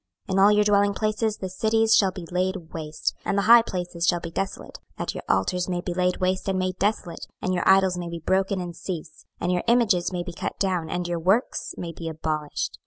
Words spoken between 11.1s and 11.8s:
works